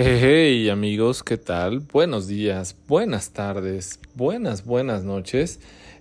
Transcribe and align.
Hey 0.00 0.68
amigos, 0.68 1.24
¿qué 1.24 1.36
tal? 1.36 1.80
Buenos 1.80 2.28
días, 2.28 2.76
buenas 2.86 3.30
tardes, 3.30 3.98
buenas, 4.14 4.64
buenas 4.64 5.02
noches. 5.02 5.58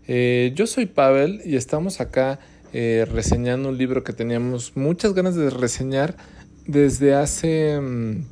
Eh, 0.07 0.51
yo 0.53 0.67
soy 0.67 0.85
Pavel 0.85 1.41
y 1.43 1.55
estamos 1.55 1.99
acá 1.99 2.37
eh, 2.73 3.07
reseñando 3.11 3.69
un 3.69 3.77
libro 3.79 4.03
que 4.03 4.13
teníamos 4.13 4.77
muchas 4.77 5.15
ganas 5.15 5.33
de 5.33 5.49
reseñar 5.49 6.15
desde 6.67 7.15
hace 7.15 7.81
mm, 7.81 8.23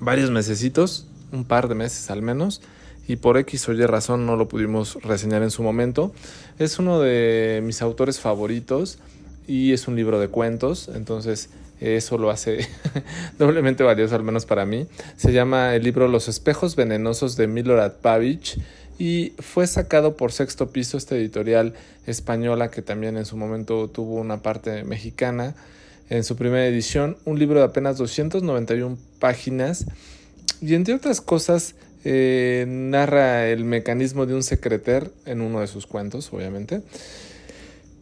varios 0.00 0.30
mesecitos, 0.30 1.06
un 1.32 1.44
par 1.44 1.68
de 1.68 1.74
meses 1.74 2.10
al 2.10 2.22
menos, 2.22 2.62
y 3.06 3.16
por 3.16 3.36
X 3.36 3.68
o 3.68 3.74
Y 3.74 3.84
razón 3.84 4.24
no 4.24 4.36
lo 4.36 4.48
pudimos 4.48 4.94
reseñar 5.02 5.42
en 5.42 5.50
su 5.50 5.62
momento. 5.62 6.14
Es 6.58 6.78
uno 6.78 6.98
de 6.98 7.60
mis 7.62 7.82
autores 7.82 8.20
favoritos 8.20 9.00
y 9.46 9.72
es 9.72 9.88
un 9.88 9.96
libro 9.96 10.18
de 10.20 10.28
cuentos, 10.28 10.90
entonces 10.94 11.50
eso 11.80 12.18
lo 12.18 12.30
hace 12.30 12.66
doblemente 13.38 13.82
valioso, 13.82 14.14
al 14.14 14.22
menos 14.22 14.46
para 14.46 14.64
mí. 14.64 14.86
Se 15.16 15.32
llama 15.32 15.74
el 15.74 15.82
libro 15.82 16.08
Los 16.08 16.28
espejos 16.28 16.76
venenosos 16.76 17.36
de 17.36 17.46
Milorad 17.46 17.92
Pavich 18.00 18.58
y 18.98 19.32
fue 19.38 19.66
sacado 19.66 20.16
por 20.16 20.32
Sexto 20.32 20.70
Piso, 20.70 20.96
esta 20.96 21.16
editorial 21.16 21.74
española 22.06 22.70
que 22.70 22.82
también 22.82 23.16
en 23.16 23.24
su 23.24 23.36
momento 23.36 23.88
tuvo 23.88 24.14
una 24.14 24.42
parte 24.42 24.84
mexicana. 24.84 25.54
En 26.10 26.22
su 26.22 26.36
primera 26.36 26.66
edición, 26.66 27.16
un 27.24 27.38
libro 27.38 27.58
de 27.58 27.64
apenas 27.64 27.96
291 27.98 28.98
páginas 29.18 29.86
y 30.60 30.74
entre 30.74 30.94
otras 30.94 31.20
cosas 31.20 31.74
eh, 32.04 32.66
narra 32.68 33.48
el 33.48 33.64
mecanismo 33.64 34.26
de 34.26 34.34
un 34.34 34.42
secreter 34.42 35.10
en 35.24 35.40
uno 35.40 35.60
de 35.60 35.66
sus 35.66 35.86
cuentos, 35.86 36.30
obviamente. 36.32 36.82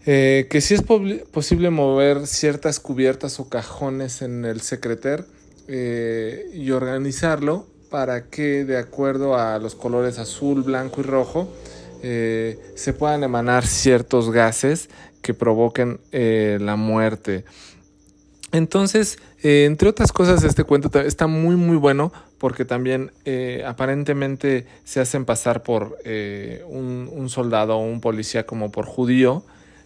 Eh, 0.05 0.49
que 0.51 0.61
si 0.61 0.75
es 0.75 0.83
posible 0.83 1.71
mover 1.71 2.27
ciertas 2.27 2.81
cubiertas 2.81 3.39
o 3.39 3.49
cajones 3.49 4.23
en 4.23 4.45
el 4.45 4.61
secreter 4.61 5.25
eh, 5.69 6.51
y 6.55 6.73
organizarlo 6.73 7.69
para 7.89 8.29
que 8.29 8.65
de 8.65 8.79
acuerdo 8.79 9.37
a 9.37 9.59
los 9.61 9.77
colores 9.77 10.19
azul, 10.19 10.63
blanco 10.63 11.03
y 11.03 11.05
rojo 11.05 11.53
eh, 12.03 12.59
se 12.75 12.93
puedan 12.95 13.23
emanar 13.23 13.65
ciertos 13.65 14.33
gases 14.33 14.91
que 15.21 15.35
provoquen 15.35 16.01
la 16.11 16.75
muerte. 16.75 17.45
Entonces, 18.51 19.19
entre 19.45 19.89
otras 19.89 20.11
cosas, 20.11 20.43
este 20.43 20.65
cuento 20.65 20.99
está 20.99 21.29
muy 21.29 21.55
muy 21.55 21.77
bueno 21.77 22.13
porque 22.39 22.65
también 22.65 23.13
aparentemente 23.65 24.67
se 24.83 24.99
hacen 24.99 25.25
pasar 25.25 25.63
por 25.63 25.97
un, 26.67 27.09
un, 27.13 27.29
soldado 27.29 27.77
o 27.77 27.85
un 27.87 28.01
policía 28.01 28.47
como 28.47 28.73
por 28.73 28.85
judío 28.85 29.45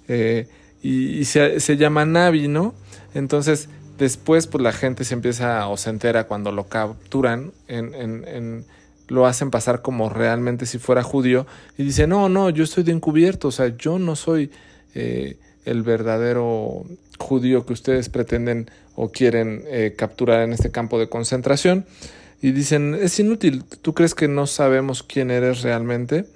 eh, 0.09 0.49
y, 0.83 1.25
se, 1.25 1.77
llama 1.77 2.05
Navi, 2.05 2.49
¿no? 2.49 2.75
Entonces, 3.15 3.69
después, 3.99 4.47
pues 4.47 4.63
la 4.63 4.73
gente 4.73 5.05
se 5.05 5.15
empieza 5.15 5.67
o 5.69 5.77
se 5.77 5.91
entera 5.91 6.25
cuando 6.25 6.53
lo 6.53 6.69
capturan, 6.69 7.53
lo 9.09 9.27
hacen 9.27 9.51
pasar 9.51 9.83
como 9.83 10.09
realmente 10.09 10.67
si 10.67 10.79
fuera 10.79 11.03
judío 11.03 11.47
y 11.79 11.85
dice, 11.85 12.07
no, 12.07 12.29
no, 12.29 12.51
yo 12.51 12.65
estoy 12.65 12.85
de 12.85 12.93
encubierto, 12.93 13.49
o 13.49 13.53
sea, 13.53 13.77
yo 13.77 13.99
no 13.99 14.17
soy 14.17 14.51
eh, 14.95 15.37
el 15.65 15.83
verdadero 15.83 16.85
judío 17.19 17.67
que 17.67 17.73
ustedes 17.73 18.09
pretenden 18.09 18.71
o 18.95 19.11
quieren 19.11 19.63
eh, 19.67 19.95
capturar 19.97 20.43
en 20.43 20.53
este 20.53 20.71
campo 20.71 20.99
de 20.99 21.09
concentración. 21.09 21.87
Y 22.43 22.53
dicen, 22.53 22.95
es 22.95 23.19
inútil, 23.19 23.65
¿tú 23.83 23.95
crees 23.95 24.15
que 24.15 24.29
no 24.29 24.47
sabemos 24.47 25.03
quién 25.03 25.31
eres 25.31 25.63
realmente? 25.63 26.27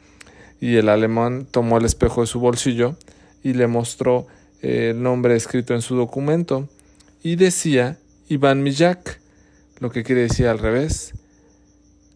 Y 0.60 0.76
el 0.76 0.88
alemán 0.88 1.46
tomó 1.50 1.78
el 1.78 1.84
espejo 1.84 2.22
de 2.22 2.26
su 2.26 2.40
bolsillo 2.40 2.96
y 3.42 3.54
le 3.54 3.66
mostró 3.66 4.26
eh, 4.62 4.90
el 4.90 5.02
nombre 5.02 5.36
escrito 5.36 5.74
en 5.74 5.82
su 5.82 5.96
documento. 5.96 6.68
Y 7.22 7.36
decía 7.36 7.98
Iván 8.28 8.62
Mijak, 8.62 9.20
lo 9.78 9.90
que 9.90 10.04
quiere 10.04 10.22
decir 10.22 10.46
al 10.46 10.58
revés, 10.58 11.12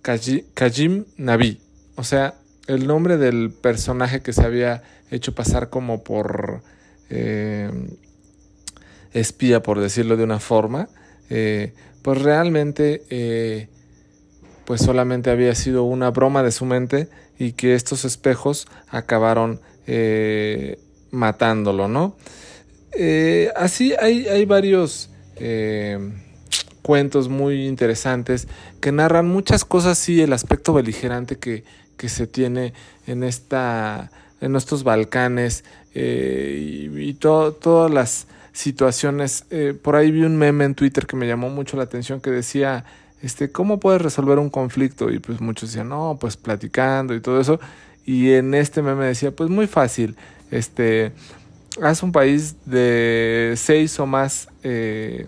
Kajim 0.02 1.04
Nabi, 1.16 1.60
o 1.96 2.04
sea, 2.04 2.34
el 2.66 2.86
nombre 2.86 3.16
del 3.16 3.50
personaje 3.50 4.20
que 4.20 4.32
se 4.32 4.42
había 4.42 4.82
hecho 5.10 5.34
pasar 5.34 5.70
como 5.70 6.02
por 6.02 6.62
eh, 7.10 7.70
espía, 9.12 9.62
por 9.62 9.80
decirlo 9.80 10.16
de 10.16 10.24
una 10.24 10.40
forma, 10.40 10.88
eh, 11.30 11.72
pues 12.02 12.20
realmente 12.20 13.68
pues 14.66 14.80
solamente 14.80 15.30
había 15.30 15.54
sido 15.54 15.84
una 15.84 16.10
broma 16.10 16.42
de 16.42 16.52
su 16.52 16.64
mente 16.64 17.08
y 17.38 17.52
que 17.52 17.74
estos 17.74 18.04
espejos 18.04 18.66
acabaron 18.88 19.60
matándolo, 21.14 21.88
¿no? 21.88 22.16
Eh, 22.92 23.50
así 23.56 23.92
hay, 24.00 24.26
hay 24.28 24.44
varios 24.44 25.10
eh, 25.36 25.98
cuentos 26.82 27.28
muy 27.28 27.66
interesantes 27.66 28.46
que 28.80 28.92
narran 28.92 29.26
muchas 29.26 29.64
cosas 29.64 30.08
y 30.08 30.22
el 30.22 30.32
aspecto 30.32 30.72
beligerante 30.72 31.36
que, 31.36 31.64
que 31.96 32.08
se 32.08 32.26
tiene 32.26 32.72
en 33.06 33.24
esta 33.24 34.10
en 34.40 34.56
estos 34.56 34.84
Balcanes 34.84 35.64
eh, 35.94 36.90
y, 36.92 37.14
todas 37.14 37.90
las 37.90 38.26
situaciones. 38.52 39.46
por 39.82 39.96
ahí 39.96 40.10
vi 40.10 40.22
un 40.22 40.36
meme 40.36 40.66
en 40.66 40.74
Twitter 40.74 41.06
que 41.06 41.16
me 41.16 41.26
llamó 41.26 41.48
mucho 41.48 41.78
la 41.78 41.84
atención 41.84 42.20
que 42.20 42.30
decía, 42.30 42.84
este, 43.22 43.50
¿cómo 43.50 43.80
puedes 43.80 44.02
resolver 44.02 44.38
un 44.38 44.50
conflicto? 44.50 45.10
Y 45.10 45.18
pues 45.18 45.40
muchos 45.40 45.70
decían, 45.70 45.88
no, 45.88 46.18
pues 46.20 46.36
platicando 46.36 47.14
y 47.14 47.20
todo 47.20 47.40
eso. 47.40 47.58
Y 48.04 48.32
en 48.32 48.54
este 48.54 48.82
meme 48.82 49.06
decía, 49.06 49.30
pues 49.30 49.50
muy 49.50 49.66
fácil, 49.66 50.16
este, 50.50 51.12
haz 51.82 52.02
un 52.02 52.12
país 52.12 52.56
de 52.66 53.54
seis 53.56 53.98
o 53.98 54.06
más 54.06 54.48
eh, 54.62 55.26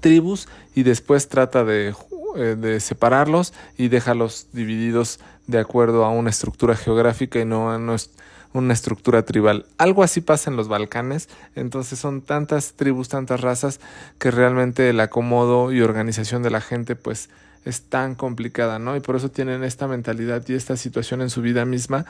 tribus 0.00 0.48
y 0.74 0.82
después 0.82 1.28
trata 1.28 1.64
de, 1.64 1.94
eh, 2.36 2.56
de, 2.58 2.80
separarlos 2.80 3.52
y 3.76 3.88
déjalos 3.88 4.48
divididos 4.52 5.20
de 5.46 5.58
acuerdo 5.58 6.04
a 6.04 6.10
una 6.10 6.30
estructura 6.30 6.76
geográfica 6.76 7.40
y 7.40 7.44
no 7.44 7.70
a 7.70 7.78
una 8.52 8.72
estructura 8.72 9.24
tribal. 9.24 9.66
Algo 9.78 10.02
así 10.02 10.20
pasa 10.20 10.50
en 10.50 10.56
los 10.56 10.68
Balcanes, 10.68 11.28
entonces 11.54 11.98
son 11.98 12.22
tantas 12.22 12.74
tribus, 12.74 13.08
tantas 13.08 13.40
razas 13.40 13.80
que 14.18 14.30
realmente 14.30 14.88
el 14.90 15.00
acomodo 15.00 15.72
y 15.72 15.80
organización 15.80 16.42
de 16.42 16.50
la 16.50 16.60
gente 16.60 16.96
pues 16.96 17.30
es 17.64 17.82
tan 17.82 18.14
complicada, 18.14 18.78
¿no? 18.78 18.96
Y 18.96 19.00
por 19.00 19.16
eso 19.16 19.30
tienen 19.30 19.64
esta 19.64 19.86
mentalidad 19.88 20.44
y 20.48 20.54
esta 20.54 20.76
situación 20.76 21.22
en 21.22 21.30
su 21.30 21.42
vida 21.42 21.64
misma, 21.64 22.06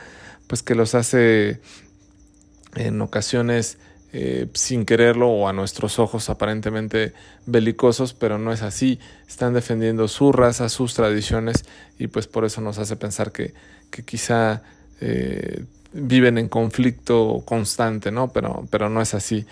pues 0.47 0.63
que 0.63 0.75
los 0.75 0.95
hace 0.95 1.61
en 2.75 3.01
ocasiones 3.01 3.79
eh, 4.13 4.49
sin 4.55 4.85
quererlo 4.85 5.29
o 5.29 5.49
a 5.49 5.53
nuestros 5.53 5.99
ojos 5.99 6.31
aparentemente 6.31 7.13
belicosos, 7.47 8.15
pero 8.15 8.39
no 8.39 8.53
es 8.53 8.63
así. 8.63 9.01
Están 9.29 9.55
defendiendo 9.55 10.07
su 10.07 10.31
raza, 10.31 10.69
sus 10.69 10.95
tradiciones 10.95 11.65
y 11.99 12.07
pues 12.07 12.29
por 12.29 12.45
eso 12.45 12.61
nos 12.61 12.79
hace 12.79 12.95
pensar 12.97 13.33
que, 13.33 13.55
que 13.91 14.05
quizá 14.05 14.63
eh, 15.01 15.65
viven 15.95 16.37
en 16.37 16.49
conflicto 16.49 17.43
constante, 17.47 18.11
¿no? 18.11 18.29
Pero, 18.33 18.67
pero 18.71 18.91
no 18.91 19.01
es 19.01 19.15
así. 19.15 19.47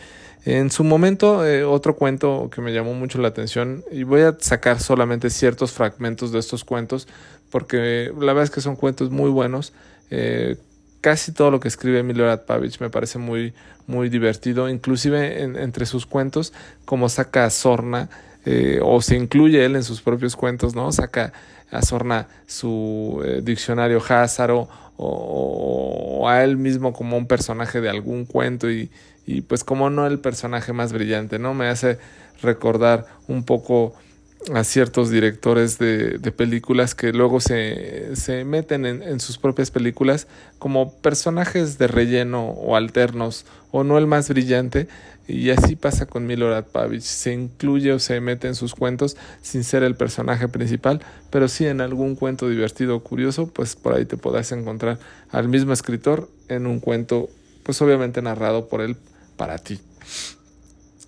En 0.44 0.72
su 0.72 0.82
momento, 0.82 1.46
eh, 1.46 1.62
otro 1.64 1.94
cuento 1.94 2.50
que 2.52 2.60
me 2.60 2.72
llamó 2.72 2.94
mucho 2.94 3.18
la 3.20 3.28
atención, 3.28 3.84
y 3.92 4.02
voy 4.02 4.22
a 4.22 4.36
sacar 4.40 4.80
solamente 4.80 5.30
ciertos 5.30 5.70
fragmentos 5.70 6.32
de 6.32 6.40
estos 6.40 6.64
cuentos, 6.64 7.06
porque 7.50 8.12
la 8.18 8.32
verdad 8.32 8.44
es 8.44 8.50
que 8.50 8.60
son 8.60 8.74
cuentos 8.74 9.10
muy 9.10 9.30
buenos. 9.30 9.72
Eh, 10.10 10.56
casi 11.00 11.32
todo 11.32 11.52
lo 11.52 11.60
que 11.60 11.68
escribe 11.68 12.02
Milorad 12.02 12.42
Pavich 12.42 12.80
me 12.80 12.90
parece 12.90 13.18
muy, 13.18 13.54
muy 13.86 14.08
divertido, 14.08 14.68
inclusive 14.68 15.42
entre 15.42 15.86
sus 15.86 16.06
cuentos, 16.06 16.52
como 16.84 17.08
saca 17.08 17.44
a 17.44 17.50
Sorna, 17.50 18.10
eh, 18.44 18.80
o 18.82 19.00
se 19.00 19.16
incluye 19.16 19.64
él 19.64 19.76
en 19.76 19.84
sus 19.84 20.00
propios 20.02 20.34
cuentos, 20.34 20.74
¿no? 20.74 20.90
Saca 20.90 21.32
a 21.70 21.82
Sorna 21.82 22.26
su 22.46 23.22
diccionario 23.44 24.02
Házaro 24.06 24.68
o, 25.02 26.28
a 26.28 26.44
él 26.44 26.56
mismo 26.56 26.92
como 26.92 27.16
un 27.16 27.26
personaje 27.26 27.80
de 27.80 27.90
algún 27.90 28.24
cuento 28.24 28.70
y, 28.70 28.90
y 29.26 29.42
pues 29.42 29.64
como 29.64 29.90
no 29.90 30.06
el 30.06 30.20
personaje 30.20 30.72
más 30.72 30.92
brillante, 30.92 31.38
¿no? 31.38 31.54
Me 31.54 31.66
hace 31.66 31.98
recordar 32.42 33.06
un 33.28 33.44
poco 33.44 33.94
a 34.54 34.64
ciertos 34.64 35.10
directores 35.10 35.78
de, 35.78 36.18
de 36.18 36.32
películas 36.32 36.94
que 36.94 37.12
luego 37.12 37.40
se, 37.40 38.16
se 38.16 38.44
meten 38.44 38.86
en, 38.86 39.02
en, 39.02 39.20
sus 39.20 39.38
propias 39.38 39.70
películas 39.70 40.26
como 40.58 40.92
personajes 40.94 41.78
de 41.78 41.86
relleno 41.86 42.46
o 42.46 42.74
alternos 42.74 43.46
o 43.72 43.82
no 43.82 43.98
el 43.98 44.06
más 44.06 44.28
brillante. 44.28 44.86
Y 45.26 45.50
así 45.50 45.74
pasa 45.76 46.06
con 46.06 46.26
Milorad 46.26 46.64
Pavich. 46.64 47.02
Se 47.02 47.32
incluye 47.32 47.92
o 47.92 47.98
se 47.98 48.20
mete 48.20 48.46
en 48.46 48.54
sus 48.54 48.74
cuentos 48.74 49.16
sin 49.40 49.64
ser 49.64 49.82
el 49.82 49.96
personaje 49.96 50.48
principal 50.48 51.00
pero 51.30 51.48
sí 51.48 51.66
en 51.66 51.80
algún 51.80 52.14
cuento 52.14 52.48
divertido 52.48 52.96
o 52.96 53.00
curioso 53.00 53.46
pues 53.46 53.74
por 53.76 53.94
ahí 53.94 54.04
te 54.04 54.16
podrás 54.16 54.52
encontrar 54.52 54.98
al 55.30 55.48
mismo 55.48 55.72
escritor 55.72 56.28
en 56.48 56.66
un 56.66 56.80
cuento 56.80 57.28
pues 57.62 57.80
obviamente 57.80 58.22
narrado 58.22 58.68
por 58.68 58.80
él 58.80 58.96
para 59.36 59.58
ti. 59.58 59.80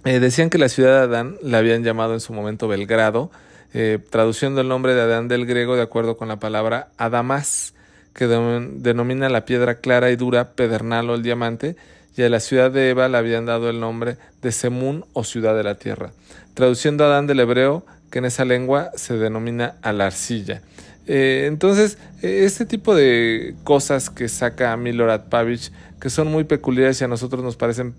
Eh, 0.04 0.20
decían 0.20 0.50
que 0.50 0.58
la 0.58 0.68
ciudad 0.68 0.98
de 0.98 1.04
Adán 1.04 1.36
la 1.42 1.58
habían 1.58 1.82
llamado 1.82 2.14
en 2.14 2.20
su 2.20 2.32
momento 2.32 2.68
Belgrado, 2.68 3.30
eh, 3.72 3.98
traduciendo 4.10 4.60
el 4.60 4.68
nombre 4.68 4.94
de 4.94 5.00
Adán 5.02 5.28
del 5.28 5.46
griego 5.46 5.76
de 5.76 5.82
acuerdo 5.82 6.16
con 6.16 6.28
la 6.28 6.38
palabra 6.38 6.88
Adamas, 6.96 7.74
que 8.14 8.26
denomina 8.26 9.28
la 9.28 9.44
piedra 9.44 9.76
clara 9.80 10.10
y 10.10 10.16
dura, 10.16 10.52
pedernal 10.52 11.10
o 11.10 11.14
el 11.14 11.22
diamante, 11.22 11.76
y 12.16 12.22
a 12.22 12.28
la 12.28 12.40
ciudad 12.40 12.70
de 12.70 12.90
Eva 12.90 13.08
le 13.08 13.18
habían 13.18 13.46
dado 13.46 13.70
el 13.70 13.80
nombre 13.80 14.16
de 14.42 14.52
Semún 14.52 15.04
o 15.12 15.24
ciudad 15.24 15.56
de 15.56 15.64
la 15.64 15.76
tierra. 15.76 16.12
Traduciendo 16.54 17.04
Adán 17.04 17.26
del 17.26 17.40
hebreo, 17.40 17.84
que 18.10 18.20
en 18.20 18.26
esa 18.26 18.44
lengua 18.44 18.90
se 18.94 19.16
denomina 19.16 19.76
alarcilla. 19.82 20.62
Eh, 21.06 21.46
entonces, 21.48 21.98
este 22.22 22.64
tipo 22.64 22.94
de 22.94 23.54
cosas 23.64 24.08
que 24.10 24.28
saca 24.28 24.76
Milorad 24.76 25.24
Pavich, 25.28 25.72
que 26.00 26.10
son 26.10 26.28
muy 26.28 26.44
peculiares 26.44 27.00
y 27.00 27.04
a 27.04 27.08
nosotros 27.08 27.42
nos 27.42 27.56
parecen, 27.56 27.94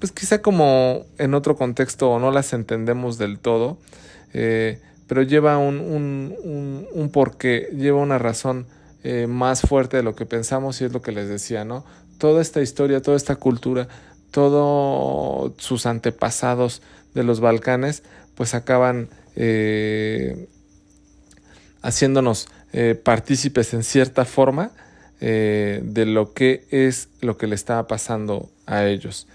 pues 0.00 0.12
quizá 0.12 0.42
como 0.42 1.06
en 1.18 1.34
otro 1.34 1.56
contexto 1.56 2.10
o 2.10 2.18
no 2.18 2.30
las 2.30 2.52
entendemos 2.52 3.18
del 3.18 3.38
todo, 3.38 3.78
eh, 4.32 4.80
pero 5.06 5.22
lleva 5.22 5.58
un, 5.58 5.78
un, 5.80 6.86
un, 6.92 7.10
porqué, 7.10 7.68
lleva 7.74 8.00
una 8.00 8.18
razón 8.18 8.66
eh, 9.02 9.26
más 9.26 9.60
fuerte 9.62 9.96
de 9.96 10.02
lo 10.02 10.14
que 10.14 10.24
pensamos 10.24 10.80
y 10.80 10.84
es 10.84 10.92
lo 10.92 11.02
que 11.02 11.12
les 11.12 11.28
decía, 11.28 11.64
¿no? 11.64 11.84
Toda 12.20 12.40
esta 12.40 12.62
historia, 12.62 13.02
toda 13.02 13.16
esta 13.16 13.34
cultura, 13.34 13.88
todos 14.30 15.52
sus 15.58 15.86
antepasados 15.86 16.82
de 17.14 17.24
los 17.24 17.40
Balcanes, 17.40 18.04
pues 18.36 18.54
acaban 18.54 19.08
eh, 19.34 20.48
haciéndonos 21.82 22.46
eh, 22.72 22.94
partícipes 22.94 23.74
en 23.74 23.82
cierta 23.82 24.24
forma 24.24 24.70
de 25.20 26.06
lo 26.06 26.32
que 26.32 26.64
es 26.70 27.10
lo 27.20 27.36
que 27.36 27.46
le 27.46 27.54
estaba 27.54 27.86
pasando 27.86 28.48
a 28.64 28.86
ellos. 28.86 29.26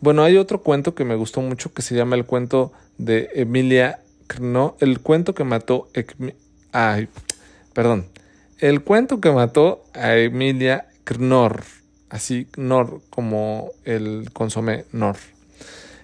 bueno, 0.00 0.24
hay 0.24 0.36
otro 0.36 0.64
cuento 0.64 0.96
que 0.96 1.04
me 1.04 1.14
gustó 1.14 1.42
mucho 1.42 1.72
que 1.72 1.82
se 1.82 1.94
llama 1.94 2.16
el 2.16 2.24
cuento 2.24 2.72
de 2.98 3.30
Emilia 3.34 4.00
no, 4.38 4.76
el 4.80 5.00
cuento 5.00 5.34
que 5.34 5.44
mató. 5.44 5.88
Ay, 6.72 7.08
perdón. 7.72 8.06
El 8.58 8.82
cuento 8.84 9.20
que 9.20 9.32
mató 9.32 9.84
a 9.94 10.16
Emilia 10.16 10.86
Knorr. 11.04 11.64
Así, 12.10 12.46
Knorr, 12.52 13.00
como 13.08 13.70
el 13.84 14.30
consomé 14.32 14.84
Knorr. 14.90 15.16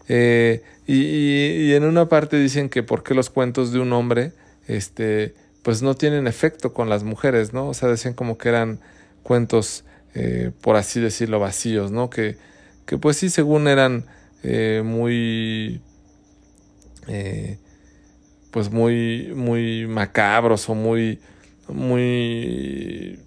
Eh, 0.09 0.63
y, 0.87 1.73
en 1.73 1.85
una 1.85 2.09
parte 2.09 2.39
dicen 2.39 2.69
que 2.69 2.85
por 2.85 3.03
qué 3.03 3.13
los 3.15 3.29
cuentos 3.29 3.73
de 3.73 3.81
un 3.81 3.93
hombre, 3.93 4.33
este, 4.69 5.35
pues 5.63 5.83
no 5.83 5.95
tienen 5.95 6.29
efecto 6.29 6.73
con 6.73 6.89
las 6.89 7.03
mujeres, 7.03 7.53
¿no? 7.53 7.69
O 7.69 7.75
sea, 7.75 7.89
decían 7.89 8.15
como 8.15 8.39
que 8.39 8.49
eran 8.49 8.79
cuentos, 9.25 9.85
eh, 10.15 10.53
por 10.61 10.77
así 10.77 11.01
decirlo, 11.01 11.41
vacíos, 11.41 11.91
¿no? 11.91 12.09
Que, 12.09 12.37
que 12.87 12.99
pues 12.99 13.17
sí, 13.17 13.29
según 13.29 13.67
eran 13.67 14.07
eh, 14.45 14.83
muy 14.85 15.81
pues 18.57 18.71
muy, 18.71 19.33
muy 19.35 19.87
macabros 19.87 20.69
o 20.71 20.75
muy, 20.75 21.21
muy 21.69 23.19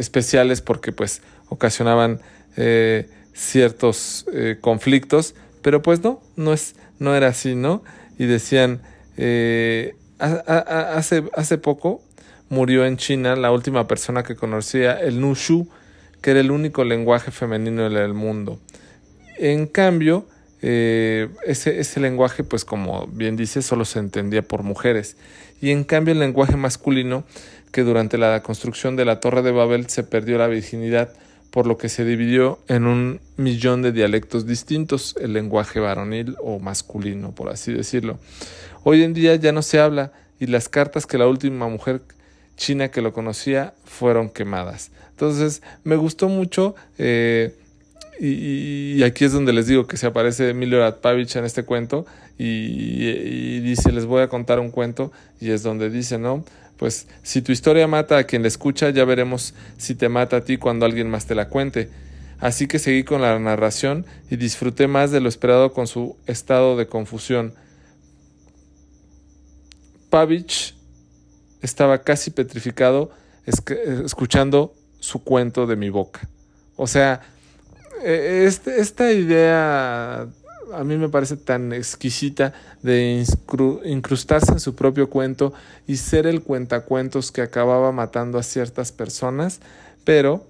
especiales 0.00 0.60
porque 0.60 0.92
pues 0.92 1.22
ocasionaban 1.48 2.20
eh, 2.56 3.08
ciertos 3.32 4.26
eh, 4.32 4.58
conflictos, 4.60 5.34
pero 5.62 5.82
pues 5.82 6.02
no, 6.02 6.20
no, 6.36 6.52
es, 6.52 6.74
no 6.98 7.14
era 7.14 7.28
así, 7.28 7.54
¿no? 7.54 7.82
Y 8.18 8.26
decían, 8.26 8.82
hace, 10.18 11.24
hace 11.34 11.58
poco 11.58 12.02
murió 12.48 12.84
en 12.84 12.96
China 12.96 13.36
la 13.36 13.52
última 13.52 13.86
persona 13.86 14.22
que 14.22 14.36
conocía 14.36 15.00
el 15.00 15.20
Nushu, 15.20 15.68
que 16.20 16.32
era 16.32 16.40
el 16.40 16.50
único 16.50 16.84
lenguaje 16.84 17.30
femenino 17.30 17.88
del 17.88 18.14
mundo. 18.14 18.58
En 19.38 19.66
cambio, 19.66 20.26
eh, 20.62 21.28
ese, 21.46 21.80
ese 21.80 22.00
lenguaje, 22.00 22.44
pues 22.44 22.64
como 22.64 23.06
bien 23.06 23.36
dice, 23.36 23.62
solo 23.62 23.84
se 23.84 23.98
entendía 23.98 24.42
por 24.42 24.62
mujeres. 24.62 25.16
Y 25.62 25.70
en 25.70 25.84
cambio 25.84 26.12
el 26.12 26.20
lenguaje 26.20 26.56
masculino, 26.56 27.24
que 27.72 27.82
durante 27.82 28.18
la 28.18 28.42
construcción 28.42 28.96
de 28.96 29.04
la 29.04 29.20
Torre 29.20 29.42
de 29.42 29.52
Babel 29.52 29.88
se 29.88 30.02
perdió 30.02 30.38
la 30.38 30.46
virginidad, 30.46 31.12
por 31.50 31.66
lo 31.66 31.78
que 31.78 31.88
se 31.88 32.04
dividió 32.04 32.60
en 32.68 32.86
un 32.86 33.20
millón 33.36 33.82
de 33.82 33.92
dialectos 33.92 34.46
distintos, 34.46 35.16
el 35.20 35.32
lenguaje 35.32 35.80
varonil 35.80 36.36
o 36.42 36.58
masculino, 36.58 37.32
por 37.34 37.48
así 37.48 37.72
decirlo. 37.72 38.18
Hoy 38.84 39.02
en 39.02 39.14
día 39.14 39.34
ya 39.36 39.52
no 39.52 39.62
se 39.62 39.80
habla 39.80 40.12
y 40.38 40.46
las 40.46 40.68
cartas 40.68 41.06
que 41.06 41.18
la 41.18 41.26
última 41.26 41.68
mujer 41.68 42.02
china 42.56 42.90
que 42.90 43.02
lo 43.02 43.12
conocía 43.12 43.74
fueron 43.84 44.30
quemadas. 44.30 44.90
Entonces 45.10 45.62
me 45.82 45.96
gustó 45.96 46.28
mucho 46.28 46.74
eh, 46.98 47.54
y, 48.20 49.02
aquí 49.02 49.24
es 49.24 49.32
donde 49.32 49.52
les 49.52 49.66
digo 49.66 49.86
que 49.86 49.96
se 49.96 50.06
aparece 50.06 50.50
Emilio 50.50 51.00
Pavich 51.00 51.36
en 51.36 51.44
este 51.44 51.64
cuento 51.64 52.04
y, 52.38 53.60
dice, 53.60 53.92
les 53.92 54.04
voy 54.04 54.22
a 54.22 54.28
contar 54.28 54.60
un 54.60 54.70
cuento 54.70 55.10
y 55.40 55.50
es 55.50 55.62
donde 55.62 55.90
dice, 55.90 56.18
¿no? 56.18 56.44
Pues 56.80 57.08
si 57.22 57.42
tu 57.42 57.52
historia 57.52 57.86
mata 57.86 58.16
a 58.16 58.24
quien 58.24 58.40
la 58.40 58.48
escucha, 58.48 58.88
ya 58.88 59.04
veremos 59.04 59.52
si 59.76 59.94
te 59.94 60.08
mata 60.08 60.38
a 60.38 60.44
ti 60.44 60.56
cuando 60.56 60.86
alguien 60.86 61.10
más 61.10 61.26
te 61.26 61.34
la 61.34 61.50
cuente. 61.50 61.90
Así 62.38 62.68
que 62.68 62.78
seguí 62.78 63.04
con 63.04 63.20
la 63.20 63.38
narración 63.38 64.06
y 64.30 64.36
disfruté 64.36 64.86
más 64.86 65.10
de 65.10 65.20
lo 65.20 65.28
esperado 65.28 65.74
con 65.74 65.86
su 65.86 66.16
estado 66.24 66.78
de 66.78 66.86
confusión. 66.86 67.52
Pavich 70.08 70.74
estaba 71.60 72.00
casi 72.00 72.30
petrificado 72.30 73.10
escuchando 73.44 74.72
su 75.00 75.22
cuento 75.22 75.66
de 75.66 75.76
mi 75.76 75.90
boca. 75.90 76.30
O 76.76 76.86
sea, 76.86 77.20
eh, 78.02 78.44
este, 78.46 78.80
esta 78.80 79.12
idea 79.12 80.28
a 80.74 80.84
mí 80.84 80.96
me 80.96 81.08
parece 81.08 81.36
tan 81.36 81.72
exquisita 81.72 82.52
de 82.82 83.24
incrustarse 83.84 84.52
en 84.52 84.60
su 84.60 84.74
propio 84.74 85.10
cuento 85.10 85.52
y 85.86 85.96
ser 85.96 86.26
el 86.26 86.42
cuentacuentos 86.42 87.32
que 87.32 87.42
acababa 87.42 87.92
matando 87.92 88.38
a 88.38 88.42
ciertas 88.42 88.92
personas, 88.92 89.60
pero 90.04 90.46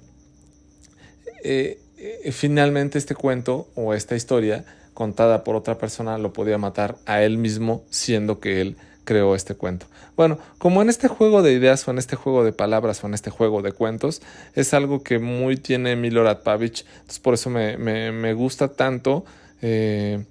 eh, 1.43 1.81
eh, 1.99 2.33
finalmente 2.33 2.99
este 2.99 3.15
cuento 3.15 3.69
o 3.75 3.95
esta 3.95 4.17
historia 4.17 4.65
contada 4.95 5.45
por 5.45 5.57
otra 5.57 5.79
persona 5.79 6.19
lo 6.19 6.33
podía 6.33 6.59
matar 6.59 6.97
a 7.07 7.23
él 7.23 7.39
mismo 7.39 7.85
siendo 7.91 8.41
que 8.41 8.61
él 8.61 8.77
creó 9.05 9.35
este 9.35 9.55
cuento. 9.55 9.87
Bueno, 10.17 10.39
como 10.59 10.83
en 10.83 10.89
este 10.89 11.09
juego 11.09 11.43
de 11.43 11.53
ideas 11.53 11.87
o 11.89 11.91
en 11.91 11.99
este 11.99 12.17
juego 12.17 12.45
de 12.45 12.53
palabras 12.53 13.03
o 13.03 13.07
en 13.07 13.15
este 13.15 13.31
juego 13.31 13.63
de 13.63 13.73
cuentos, 13.73 14.23
es 14.55 14.75
algo 14.75 15.03
que 15.03 15.19
muy 15.19 15.57
tiene 15.57 15.97
Milorad 15.97 16.43
Pavich, 16.43 16.85
entonces 16.93 17.19
por 17.19 17.35
eso 17.35 17.51
me, 17.51 17.77
me, 17.77 18.35
gusta 18.35 18.69
tanto, 18.69 19.25
eh, 19.63 20.25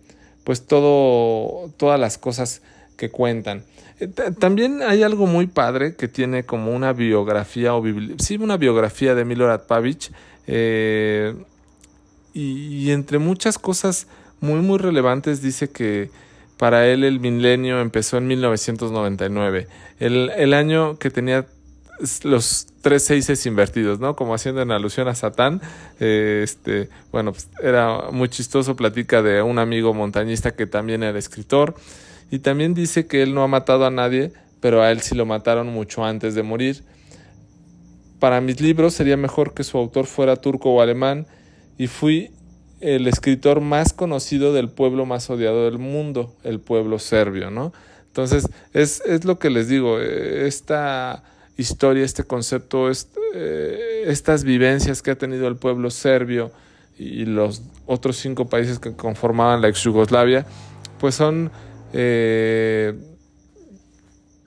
pues 0.43 0.65
todo, 0.65 1.71
todas 1.77 1.99
las 1.99 2.17
cosas 2.17 2.61
que 2.97 3.09
cuentan. 3.09 3.63
Eh, 3.99 4.07
también 4.39 4.81
hay 4.81 5.03
algo 5.03 5.25
muy 5.25 5.47
padre 5.47 5.95
que 5.95 6.07
tiene 6.07 6.43
como 6.43 6.71
una 6.71 6.93
biografía 6.93 7.75
o 7.75 7.83
sí, 8.17 8.37
una 8.37 8.57
biografía 8.57 9.15
de 9.15 9.25
Milorad 9.25 9.67
Pavich 9.67 10.11
eh, 10.47 11.35
y 12.33 12.91
entre 12.91 13.19
muchas 13.19 13.57
cosas 13.57 14.07
muy 14.39 14.61
muy 14.61 14.77
relevantes 14.77 15.41
dice 15.41 15.69
que 15.69 16.09
para 16.57 16.87
él 16.87 17.03
el 17.03 17.19
milenio 17.19 17.79
empezó 17.79 18.17
en 18.17 18.27
1999, 18.27 19.67
el, 19.99 20.29
el 20.35 20.53
año 20.53 20.99
que 20.99 21.09
tenía 21.09 21.45
los 22.23 22.67
tres 22.81 23.03
seises 23.03 23.45
invertidos, 23.45 23.99
¿no? 23.99 24.15
Como 24.15 24.33
haciendo 24.33 24.61
en 24.61 24.71
alusión 24.71 25.07
a 25.07 25.15
Satán. 25.15 25.61
Eh, 25.99 26.41
este, 26.43 26.89
bueno, 27.11 27.33
pues 27.33 27.49
era 27.61 28.11
muy 28.11 28.29
chistoso, 28.29 28.75
platica 28.75 29.21
de 29.21 29.41
un 29.41 29.59
amigo 29.59 29.93
montañista 29.93 30.55
que 30.55 30.65
también 30.65 31.03
era 31.03 31.17
escritor. 31.17 31.75
Y 32.31 32.39
también 32.39 32.73
dice 32.73 33.07
que 33.07 33.23
él 33.23 33.33
no 33.33 33.43
ha 33.43 33.47
matado 33.47 33.85
a 33.85 33.91
nadie, 33.91 34.33
pero 34.59 34.81
a 34.81 34.91
él 34.91 35.01
sí 35.01 35.15
lo 35.15 35.25
mataron 35.25 35.67
mucho 35.67 36.05
antes 36.05 36.35
de 36.35 36.43
morir. 36.43 36.83
Para 38.19 38.41
mis 38.41 38.61
libros 38.61 38.93
sería 38.93 39.17
mejor 39.17 39.53
que 39.53 39.63
su 39.63 39.77
autor 39.77 40.05
fuera 40.05 40.35
turco 40.35 40.71
o 40.71 40.81
alemán, 40.81 41.25
y 41.77 41.87
fui 41.87 42.31
el 42.81 43.07
escritor 43.07 43.61
más 43.61 43.93
conocido 43.93 44.53
del 44.53 44.69
pueblo 44.69 45.05
más 45.05 45.29
odiado 45.29 45.65
del 45.65 45.79
mundo, 45.79 46.35
el 46.43 46.59
pueblo 46.59 46.99
serbio, 46.99 47.49
¿no? 47.49 47.73
Entonces, 48.07 48.49
es, 48.73 49.01
es 49.05 49.23
lo 49.23 49.39
que 49.39 49.49
les 49.49 49.67
digo, 49.67 49.99
esta 49.99 51.23
historia, 51.59 52.05
este 52.05 52.23
concepto, 52.23 52.89
eh, 53.33 54.03
estas 54.07 54.43
vivencias 54.43 55.01
que 55.01 55.11
ha 55.11 55.17
tenido 55.17 55.47
el 55.47 55.55
pueblo 55.55 55.91
serbio 55.91 56.51
y 56.97 57.25
los 57.25 57.61
otros 57.85 58.17
cinco 58.17 58.49
países 58.49 58.79
que 58.79 58.93
conformaban 58.93 59.61
la 59.61 59.67
ex 59.67 59.83
Yugoslavia, 59.83 60.45
pues 60.99 61.15
son 61.15 61.51
eh, 61.93 62.93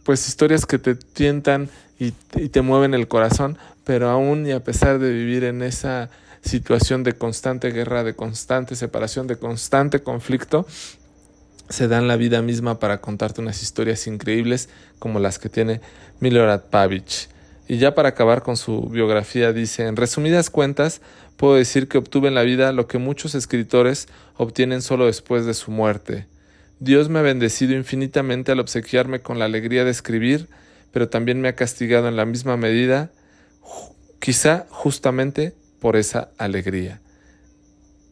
pues 0.04 0.26
historias 0.26 0.66
que 0.66 0.78
te 0.78 0.94
tientan 0.94 1.68
y, 1.98 2.12
y 2.36 2.48
te 2.48 2.62
mueven 2.62 2.94
el 2.94 3.08
corazón, 3.08 3.58
pero 3.84 4.08
aún 4.08 4.46
y 4.46 4.52
a 4.52 4.64
pesar 4.64 4.98
de 4.98 5.12
vivir 5.12 5.44
en 5.44 5.62
esa 5.62 6.10
situación 6.42 7.04
de 7.04 7.12
constante 7.12 7.70
guerra, 7.70 8.04
de 8.04 8.14
constante 8.14 8.74
separación, 8.74 9.26
de 9.26 9.36
constante 9.36 10.00
conflicto, 10.00 10.66
se 11.72 11.88
dan 11.88 12.06
la 12.06 12.16
vida 12.16 12.42
misma 12.42 12.78
para 12.78 13.00
contarte 13.00 13.40
unas 13.40 13.62
historias 13.62 14.06
increíbles 14.06 14.68
como 14.98 15.18
las 15.18 15.38
que 15.38 15.48
tiene 15.48 15.80
Milorad 16.20 16.64
Pavich. 16.70 17.28
Y 17.66 17.78
ya 17.78 17.94
para 17.94 18.10
acabar 18.10 18.42
con 18.42 18.56
su 18.56 18.88
biografía 18.88 19.52
dice, 19.52 19.86
en 19.86 19.96
resumidas 19.96 20.50
cuentas, 20.50 21.00
puedo 21.38 21.54
decir 21.54 21.88
que 21.88 21.96
obtuve 21.96 22.28
en 22.28 22.34
la 22.34 22.42
vida 22.42 22.72
lo 22.72 22.86
que 22.86 22.98
muchos 22.98 23.34
escritores 23.34 24.08
obtienen 24.36 24.82
solo 24.82 25.06
después 25.06 25.46
de 25.46 25.54
su 25.54 25.70
muerte. 25.70 26.26
Dios 26.78 27.08
me 27.08 27.20
ha 27.20 27.22
bendecido 27.22 27.74
infinitamente 27.74 28.52
al 28.52 28.60
obsequiarme 28.60 29.20
con 29.20 29.38
la 29.38 29.46
alegría 29.46 29.84
de 29.84 29.90
escribir, 29.90 30.48
pero 30.92 31.08
también 31.08 31.40
me 31.40 31.48
ha 31.48 31.54
castigado 31.54 32.08
en 32.08 32.16
la 32.16 32.26
misma 32.26 32.58
medida, 32.58 33.10
quizá 34.20 34.66
justamente 34.68 35.54
por 35.80 35.96
esa 35.96 36.30
alegría. 36.36 37.00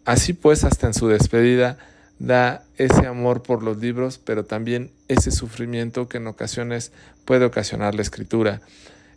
Así 0.07 0.33
pues, 0.33 0.64
hasta 0.64 0.87
en 0.87 0.95
su 0.95 1.09
despedida, 1.09 1.76
da 2.21 2.62
ese 2.77 3.07
amor 3.07 3.43
por 3.43 3.62
los 3.62 3.79
libros, 3.79 4.21
pero 4.23 4.45
también 4.45 4.93
ese 5.09 5.33
sufrimiento 5.33 6.07
que 6.09 6.19
en 6.19 6.27
ocasiones 6.27 6.93
puede 7.25 7.47
ocasionar 7.47 7.95
la 7.95 8.03
escritura. 8.03 8.61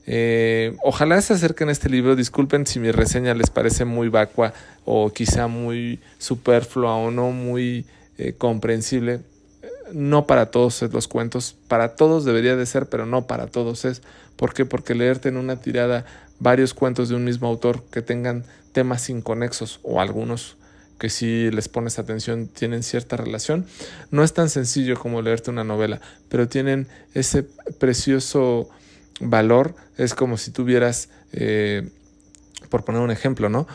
Eh, 0.07 0.75
ojalá 0.83 1.21
se 1.21 1.33
acerquen 1.33 1.69
a 1.69 1.73
este 1.73 1.89
libro. 1.89 2.15
Disculpen 2.15 2.65
si 2.65 2.79
mi 2.79 2.91
reseña 2.91 3.33
les 3.33 3.49
parece 3.49 3.85
muy 3.85 4.07
vacua 4.07 4.53
o 4.85 5.11
quizá 5.11 5.47
muy 5.47 5.99
superflua 6.17 6.95
o 6.95 7.11
no 7.11 7.31
muy 7.31 7.85
eh, 8.17 8.33
comprensible. 8.37 9.19
No 9.91 10.25
para 10.25 10.47
todos 10.47 10.81
es 10.81 10.93
los 10.93 11.09
cuentos, 11.09 11.57
para 11.67 11.95
todos 11.95 12.23
debería 12.23 12.55
de 12.55 12.65
ser, 12.65 12.87
pero 12.87 13.05
no 13.05 13.27
para 13.27 13.47
todos 13.47 13.83
es. 13.83 14.01
¿Por 14.37 14.53
qué? 14.53 14.65
Porque 14.65 14.95
leerte 14.95 15.27
en 15.27 15.35
una 15.37 15.57
tirada 15.57 16.05
varios 16.39 16.73
cuentos 16.73 17.09
de 17.09 17.15
un 17.15 17.25
mismo 17.25 17.47
autor 17.47 17.83
que 17.91 18.01
tengan 18.01 18.45
temas 18.71 19.09
inconexos 19.09 19.81
o 19.83 19.99
algunos 19.99 20.55
que 20.99 21.09
si 21.09 21.51
les 21.51 21.67
pones 21.69 21.99
atención 21.99 22.47
tienen 22.47 22.83
cierta 22.83 23.17
relación. 23.17 23.65
No 24.11 24.23
es 24.23 24.33
tan 24.33 24.49
sencillo 24.49 24.97
como 24.97 25.21
leerte 25.21 25.51
una 25.51 25.63
novela, 25.63 26.01
pero 26.29 26.47
tienen 26.47 26.87
ese 27.13 27.43
precioso 27.79 28.69
valor. 29.19 29.75
Es 29.97 30.15
como 30.15 30.37
si 30.37 30.51
tuvieras, 30.51 31.09
eh, 31.31 31.89
por 32.69 32.85
poner 32.85 33.01
un 33.01 33.11
ejemplo, 33.11 33.49
¿no? 33.49 33.67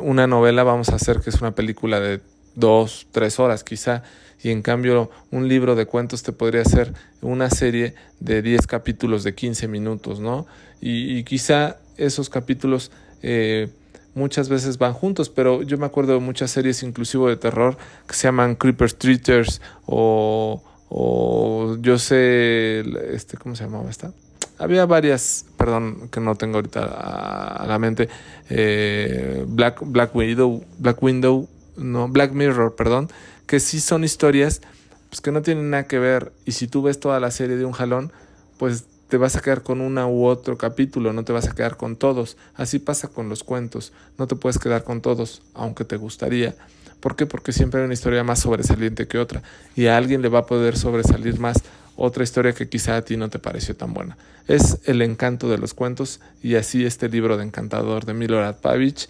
Una 0.00 0.26
novela 0.26 0.62
vamos 0.62 0.90
a 0.90 0.96
hacer 0.96 1.20
que 1.20 1.30
es 1.30 1.40
una 1.40 1.54
película 1.54 2.00
de 2.00 2.20
dos, 2.54 3.06
tres 3.12 3.38
horas 3.40 3.64
quizá, 3.64 4.02
y 4.42 4.50
en 4.50 4.62
cambio 4.62 5.10
un 5.30 5.48
libro 5.48 5.74
de 5.74 5.86
cuentos 5.86 6.22
te 6.22 6.32
podría 6.32 6.64
ser 6.64 6.92
una 7.20 7.50
serie 7.50 7.94
de 8.20 8.42
10 8.42 8.66
capítulos 8.66 9.22
de 9.22 9.34
15 9.34 9.68
minutos, 9.68 10.20
¿no? 10.20 10.46
Y, 10.80 11.24
quizá 11.24 11.76
esos 11.98 12.30
capítulos 12.30 12.90
eh, 13.22 13.68
muchas 14.14 14.48
veces 14.48 14.78
van 14.78 14.92
juntos, 14.92 15.30
pero 15.30 15.62
yo 15.62 15.78
me 15.78 15.86
acuerdo 15.86 16.14
de 16.14 16.20
muchas 16.20 16.50
series 16.50 16.82
inclusive 16.82 17.28
de 17.28 17.36
terror 17.36 17.76
que 18.06 18.14
se 18.14 18.28
llaman 18.28 18.56
Creeper 18.56 18.90
Streeters 18.90 19.60
o, 19.86 20.62
o 20.88 21.76
yo 21.80 21.98
sé, 21.98 22.80
este, 23.12 23.36
¿cómo 23.36 23.54
se 23.54 23.64
llamaba 23.64 23.88
esta? 23.88 24.12
había 24.60 24.84
varias, 24.84 25.46
perdón, 25.56 26.10
que 26.10 26.20
no 26.20 26.34
tengo 26.34 26.56
ahorita 26.56 26.84
a, 26.84 27.66
la 27.66 27.78
mente, 27.78 28.10
eh, 28.50 29.44
Black, 29.48 29.80
Black 29.86 30.14
Widow, 30.14 30.62
Black 30.78 31.02
Window, 31.02 31.48
no, 31.76 32.08
Black 32.08 32.32
Mirror, 32.32 32.76
perdón, 32.76 33.08
que 33.46 33.58
sí 33.58 33.80
son 33.80 34.04
historias 34.04 34.60
pues, 35.08 35.22
que 35.22 35.32
no 35.32 35.40
tienen 35.40 35.70
nada 35.70 35.86
que 35.86 35.98
ver 35.98 36.32
y 36.44 36.52
si 36.52 36.68
tú 36.68 36.82
ves 36.82 37.00
toda 37.00 37.18
la 37.20 37.30
serie 37.30 37.56
de 37.56 37.64
un 37.64 37.72
jalón, 37.72 38.12
pues 38.58 38.84
te 39.10 39.18
vas 39.18 39.36
a 39.36 39.42
quedar 39.42 39.62
con 39.62 39.80
una 39.80 40.06
u 40.06 40.24
otro 40.24 40.56
capítulo, 40.56 41.12
no 41.12 41.24
te 41.24 41.32
vas 41.32 41.48
a 41.48 41.54
quedar 41.54 41.76
con 41.76 41.96
todos. 41.96 42.36
Así 42.54 42.78
pasa 42.78 43.08
con 43.08 43.28
los 43.28 43.44
cuentos, 43.44 43.92
no 44.16 44.26
te 44.26 44.36
puedes 44.36 44.58
quedar 44.58 44.84
con 44.84 45.02
todos, 45.02 45.42
aunque 45.52 45.84
te 45.84 45.96
gustaría. 45.96 46.54
¿Por 47.00 47.16
qué? 47.16 47.26
Porque 47.26 47.52
siempre 47.52 47.80
hay 47.80 47.84
una 47.84 47.94
historia 47.94 48.22
más 48.24 48.40
sobresaliente 48.40 49.08
que 49.08 49.18
otra 49.18 49.42
y 49.74 49.86
a 49.86 49.96
alguien 49.96 50.22
le 50.22 50.28
va 50.28 50.40
a 50.40 50.46
poder 50.46 50.78
sobresalir 50.78 51.38
más 51.40 51.58
otra 51.96 52.22
historia 52.22 52.52
que 52.52 52.68
quizá 52.68 52.96
a 52.96 53.02
ti 53.02 53.16
no 53.16 53.28
te 53.28 53.38
pareció 53.38 53.76
tan 53.76 53.92
buena. 53.92 54.16
Es 54.46 54.78
el 54.84 55.02
encanto 55.02 55.50
de 55.50 55.58
los 55.58 55.74
cuentos 55.74 56.20
y 56.42 56.54
así 56.54 56.86
este 56.86 57.08
libro 57.08 57.36
de 57.36 57.44
encantador 57.44 58.06
de 58.06 58.14
Milorad 58.14 58.60
Pavich, 58.60 59.08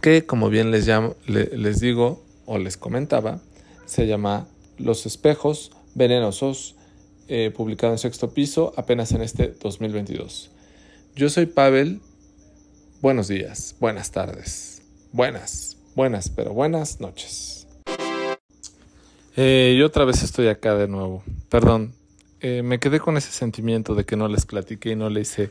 que 0.00 0.26
como 0.26 0.50
bien 0.50 0.70
les, 0.70 0.86
llamo, 0.86 1.14
les 1.26 1.80
digo 1.80 2.22
o 2.46 2.58
les 2.58 2.76
comentaba, 2.76 3.38
se 3.86 4.06
llama 4.06 4.46
Los 4.76 5.06
espejos 5.06 5.70
venenosos, 5.94 6.74
eh, 7.28 7.52
publicado 7.54 7.92
en 7.92 7.98
sexto 7.98 8.32
piso 8.32 8.72
apenas 8.76 9.12
en 9.12 9.22
este 9.22 9.48
2022. 9.48 10.50
Yo 11.14 11.28
soy 11.28 11.46
Pavel, 11.46 12.00
buenos 13.00 13.28
días, 13.28 13.76
buenas 13.80 14.10
tardes, 14.10 14.82
buenas, 15.12 15.76
buenas, 15.94 16.30
pero 16.30 16.52
buenas 16.52 17.00
noches. 17.00 17.66
Eh, 19.36 19.74
y 19.76 19.82
otra 19.82 20.04
vez 20.04 20.22
estoy 20.22 20.48
acá 20.48 20.74
de 20.74 20.88
nuevo. 20.88 21.22
Perdón, 21.48 21.94
eh, 22.40 22.62
me 22.62 22.78
quedé 22.78 23.00
con 23.00 23.16
ese 23.16 23.30
sentimiento 23.30 23.94
de 23.94 24.04
que 24.04 24.16
no 24.16 24.28
les 24.28 24.46
platiqué 24.46 24.90
y 24.90 24.96
no 24.96 25.10
le 25.10 25.20
hice. 25.20 25.50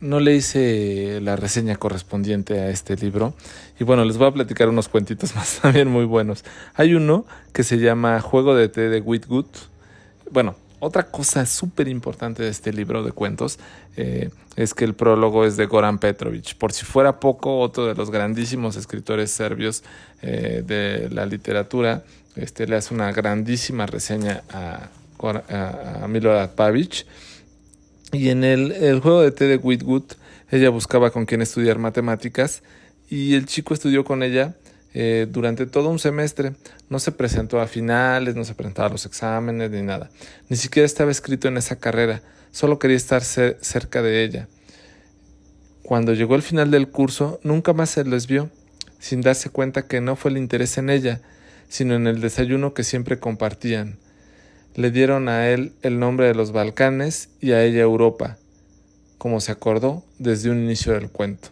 No 0.00 0.20
le 0.20 0.34
hice 0.34 1.20
la 1.20 1.36
reseña 1.36 1.76
correspondiente 1.76 2.60
a 2.60 2.70
este 2.70 2.96
libro. 2.96 3.34
Y 3.80 3.84
bueno, 3.84 4.04
les 4.04 4.16
voy 4.16 4.28
a 4.28 4.32
platicar 4.32 4.68
unos 4.68 4.88
cuentitos 4.88 5.34
más 5.36 5.60
también 5.60 5.88
muy 5.88 6.04
buenos. 6.04 6.44
Hay 6.74 6.94
uno 6.94 7.26
que 7.52 7.64
se 7.64 7.78
llama 7.78 8.20
Juego 8.20 8.54
de 8.54 8.68
té 8.68 8.88
de 8.88 9.00
Whitgood. 9.00 9.46
Bueno, 10.30 10.56
otra 10.80 11.10
cosa 11.10 11.44
súper 11.46 11.88
importante 11.88 12.44
de 12.44 12.50
este 12.50 12.72
libro 12.72 13.02
de 13.02 13.10
cuentos 13.10 13.58
eh, 13.96 14.30
es 14.54 14.74
que 14.74 14.84
el 14.84 14.94
prólogo 14.94 15.44
es 15.44 15.56
de 15.56 15.66
Goran 15.66 15.98
Petrovic. 15.98 16.54
Por 16.54 16.72
si 16.72 16.84
fuera 16.84 17.18
poco, 17.18 17.58
otro 17.58 17.86
de 17.86 17.94
los 17.94 18.10
grandísimos 18.10 18.76
escritores 18.76 19.32
serbios 19.32 19.82
eh, 20.22 20.62
de 20.64 21.10
la 21.10 21.26
literatura, 21.26 22.04
este, 22.36 22.68
le 22.68 22.76
hace 22.76 22.94
una 22.94 23.10
grandísima 23.10 23.86
reseña 23.86 24.44
a, 24.50 24.88
a, 25.20 26.06
Milorad 26.06 26.50
Pavic. 26.50 27.06
Y 28.12 28.30
en 28.30 28.44
el, 28.44 28.72
el, 28.72 29.00
juego 29.00 29.22
de 29.22 29.32
té 29.32 29.44
de 29.44 29.56
Whitwood, 29.56 30.12
ella 30.50 30.70
buscaba 30.70 31.10
con 31.10 31.26
quién 31.26 31.42
estudiar 31.42 31.78
matemáticas 31.78 32.62
y 33.10 33.34
el 33.34 33.46
chico 33.46 33.74
estudió 33.74 34.04
con 34.04 34.22
ella 34.22 34.54
eh, 34.94 35.26
durante 35.30 35.66
todo 35.66 35.90
un 35.90 35.98
semestre. 35.98 36.54
No 36.88 36.98
se 36.98 37.12
presentó 37.12 37.60
a 37.60 37.66
finales, 37.66 38.34
no 38.34 38.44
se 38.44 38.54
presentaba 38.54 38.88
a 38.88 38.92
los 38.92 39.06
exámenes 39.06 39.70
ni 39.70 39.82
nada. 39.82 40.10
Ni 40.48 40.56
siquiera 40.56 40.86
estaba 40.86 41.10
escrito 41.10 41.48
en 41.48 41.56
esa 41.56 41.76
carrera, 41.76 42.22
solo 42.50 42.78
quería 42.78 42.96
estar 42.96 43.22
cerca 43.22 44.02
de 44.02 44.24
ella. 44.24 44.48
Cuando 45.82 46.12
llegó 46.14 46.34
el 46.34 46.42
final 46.42 46.70
del 46.70 46.88
curso, 46.88 47.40
nunca 47.42 47.72
más 47.72 47.90
se 47.90 48.04
les 48.04 48.26
vio, 48.26 48.50
sin 48.98 49.20
darse 49.20 49.50
cuenta 49.50 49.86
que 49.86 50.00
no 50.00 50.16
fue 50.16 50.30
el 50.30 50.36
interés 50.36 50.76
en 50.78 50.90
ella, 50.90 51.20
sino 51.68 51.94
en 51.94 52.06
el 52.06 52.20
desayuno 52.20 52.74
que 52.74 52.84
siempre 52.84 53.18
compartían. 53.18 53.98
Le 54.78 54.92
dieron 54.92 55.28
a 55.28 55.48
él 55.48 55.72
el 55.82 55.98
nombre 55.98 56.28
de 56.28 56.36
los 56.36 56.52
Balcanes 56.52 57.30
y 57.40 57.50
a 57.50 57.64
ella 57.64 57.80
Europa, 57.80 58.38
como 59.18 59.40
se 59.40 59.50
acordó 59.50 60.04
desde 60.20 60.50
un 60.50 60.62
inicio 60.62 60.92
del 60.92 61.10
cuento. 61.10 61.48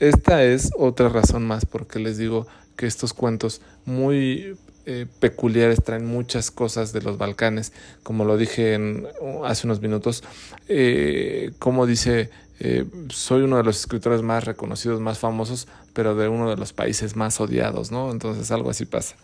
Esta 0.00 0.44
es 0.44 0.70
otra 0.76 1.08
razón 1.08 1.46
más 1.46 1.64
porque 1.64 1.98
les 1.98 2.18
digo 2.18 2.46
que 2.76 2.86
estos 2.86 3.14
cuentos 3.14 3.62
muy 3.86 4.54
eh, 4.84 5.06
peculiares 5.18 5.82
traen 5.82 6.04
muchas 6.04 6.50
cosas 6.50 6.92
de 6.92 7.00
los 7.00 7.16
Balcanes, 7.16 7.72
como 8.02 8.26
lo 8.26 8.36
dije 8.36 8.74
en, 8.74 9.06
hace 9.46 9.66
unos 9.66 9.80
minutos, 9.80 10.22
eh, 10.68 11.52
como 11.58 11.86
dice, 11.86 12.28
eh, 12.60 12.84
soy 13.08 13.44
uno 13.44 13.56
de 13.56 13.64
los 13.64 13.80
escritores 13.80 14.20
más 14.20 14.44
reconocidos, 14.44 15.00
más 15.00 15.18
famosos, 15.18 15.68
pero 15.94 16.16
de 16.16 16.28
uno 16.28 16.50
de 16.50 16.56
los 16.58 16.74
países 16.74 17.16
más 17.16 17.40
odiados, 17.40 17.90
¿no? 17.90 18.10
Entonces 18.10 18.50
algo 18.50 18.68
así 18.68 18.84
pasa. 18.84 19.16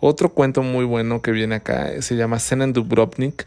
Otro 0.00 0.32
cuento 0.32 0.62
muy 0.62 0.84
bueno 0.84 1.22
que 1.22 1.32
viene 1.32 1.56
acá 1.56 2.02
se 2.02 2.16
llama 2.16 2.38
Senen 2.38 2.72
Dubrovnik 2.72 3.46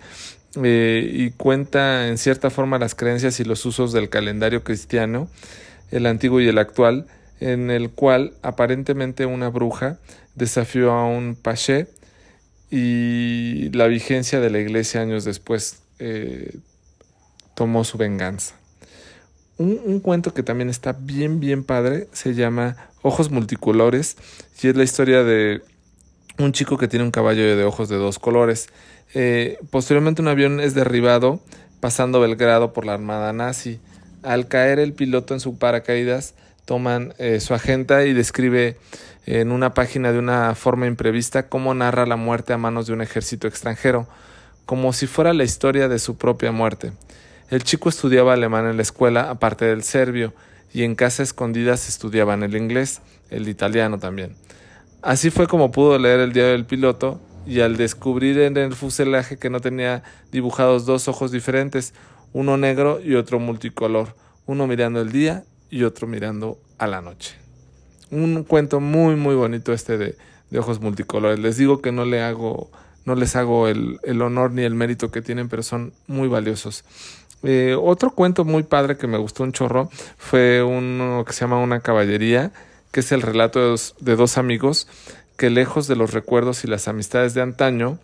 y 0.56 1.30
cuenta 1.32 2.08
en 2.08 2.18
cierta 2.18 2.50
forma 2.50 2.80
las 2.80 2.96
creencias 2.96 3.40
y 3.40 3.44
los 3.44 3.66
usos 3.66 3.94
del 3.94 4.10
calendario 4.10 4.64
cristiano, 4.64 5.30
el 5.92 6.08
antiguo 6.08 6.42
y 6.42 6.48
el 6.48 6.58
actual, 6.58 7.06
en 7.40 7.70
el 7.70 7.92
cual 7.92 8.34
aparentemente 8.42 9.26
una 9.26 9.50
bruja 9.50 10.00
desafió 10.36 10.92
a 10.92 11.06
un 11.06 11.36
paché 11.36 11.88
y 12.72 13.70
la 13.70 13.88
vigencia 13.88 14.40
de 14.40 14.50
la 14.50 14.60
iglesia 14.60 15.02
años 15.02 15.26
después 15.26 15.82
eh, 16.00 16.58
tomó 17.56 17.84
su 17.84 17.98
venganza. 17.98 18.56
Un, 19.58 19.80
un, 19.86 20.00
cuento 20.00 20.34
que 20.34 20.42
también 20.42 20.70
está 20.70 20.94
bien, 20.94 21.40
bien 21.40 21.64
padre 21.64 22.08
se 22.14 22.34
llama 22.34 22.78
Ojos 23.02 23.30
Multicolores 23.30 24.16
y 24.62 24.70
es 24.70 24.76
la 24.76 24.84
historia 24.84 25.24
de 25.24 25.62
un 26.40 26.54
chico 26.54 26.78
que 26.78 26.88
tiene 26.88 27.06
un 27.06 27.12
caballo 27.12 27.56
de 27.56 27.64
ojos 27.64 27.90
de 27.90 27.98
dos 27.98 28.18
colores. 28.18 28.70
Eh, 29.14 29.58
posteriormente 29.70 30.22
un 30.22 30.30
avión 30.30 30.60
es 30.60 30.74
derribado 30.74 31.40
pasando 31.80 32.20
Belgrado 32.20 32.74
por 32.74 32.86
la 32.86 32.94
armada 32.94 33.34
nazi. 33.34 33.80
Al 34.24 34.48
caer 34.48 34.80
el 34.80 34.94
piloto 34.94 35.34
en 35.34 35.40
su 35.40 35.58
paracaídas, 35.58 36.34
toman 36.66 37.14
eh, 37.18 37.40
su 37.40 37.54
agenda 37.54 38.06
y 38.06 38.14
describe 38.14 38.78
en 39.26 39.52
una 39.52 39.74
página 39.74 40.12
de 40.12 40.20
una 40.20 40.56
forma 40.56 40.88
imprevista 40.88 41.48
cómo 41.50 41.74
narra 41.74 42.06
la 42.06 42.16
muerte 42.16 42.54
a 42.54 42.58
manos 42.58 42.88
de 42.88 42.94
un 42.94 43.02
ejército 43.02 43.48
extranjero, 43.48 44.08
como 44.66 44.94
si 44.94 45.08
fuera 45.08 45.34
la 45.34 45.44
historia 45.44 45.88
de 45.88 46.00
su 46.00 46.18
propia 46.18 46.52
muerte. 46.52 46.92
El 47.50 47.64
chico 47.64 47.90
estudiaba 47.90 48.34
alemán 48.34 48.68
en 48.68 48.76
la 48.76 48.84
escuela, 48.84 49.30
aparte 49.30 49.66
del 49.66 49.84
serbio, 49.84 50.34
y 50.74 50.84
en 50.84 50.96
casa 50.96 51.24
escondidas 51.24 51.90
estudiaban 51.90 52.44
el 52.44 52.56
inglés, 52.56 53.02
el 53.32 53.48
italiano 53.48 53.98
también. 53.98 54.36
Así 55.02 55.30
fue 55.30 55.48
como 55.48 55.72
pudo 55.72 55.98
leer 55.98 56.20
el 56.20 56.34
diario 56.34 56.52
del 56.52 56.66
piloto 56.66 57.22
y 57.46 57.62
al 57.62 57.78
descubrir 57.78 58.38
en 58.40 58.58
el 58.58 58.74
fuselaje 58.74 59.38
que 59.38 59.50
no 59.50 59.62
tenía 59.62 60.04
dibujados 60.32 60.86
dos 60.86 61.08
ojos 61.08 61.32
diferentes, 61.32 61.94
uno 62.34 62.58
negro 62.58 63.00
y 63.02 63.16
otro 63.16 63.40
multicolor, 63.40 64.16
uno 64.46 64.68
mirando 64.68 65.02
el 65.02 65.12
día 65.12 65.46
y 65.70 65.84
otro 65.84 66.06
mirando 66.06 66.60
a 66.78 66.88
la 66.88 67.02
noche. 67.02 67.36
Un 68.12 68.44
cuento 68.44 68.80
muy 68.80 69.16
muy 69.16 69.36
bonito 69.36 69.72
este 69.72 69.98
de, 69.98 70.16
ojos 70.58 70.82
multicolores. 70.82 71.40
Les 71.40 71.58
digo 71.58 71.82
que 71.82 71.92
no 71.92 72.06
le 72.06 72.22
hago, 72.22 72.70
no 73.06 73.16
les 73.16 73.36
hago 73.36 73.68
el, 73.68 74.00
honor 74.22 74.52
ni 74.52 74.64
el 74.64 74.76
mérito 74.76 75.12
que 75.12 75.22
tienen, 75.22 75.48
pero 75.48 75.64
son 75.64 75.94
muy 76.08 76.28
valiosos. 76.28 76.84
Eh, 77.44 77.76
otro 77.80 78.12
cuento 78.12 78.44
muy 78.44 78.64
padre 78.64 78.98
que 78.98 79.08
me 79.08 79.18
gustó 79.18 79.44
un 79.44 79.54
chorro 79.54 79.90
fue 80.18 80.62
uno 80.62 81.24
que 81.26 81.32
se 81.32 81.42
llama 81.42 81.60
Una 81.60 81.80
caballería, 81.80 82.52
que 82.92 83.02
es 83.02 83.12
el 83.12 83.22
relato 83.22 83.76
de 84.00 84.16
dos, 84.16 84.38
amigos 84.38 84.88
que 85.38 85.50
lejos 85.50 85.88
de 85.88 85.96
los 85.96 86.14
recuerdos 86.14 86.64
y 86.64 86.68
las 86.68 86.88
amistades 86.88 87.34
de 87.34 87.42
antaño, 87.42 87.98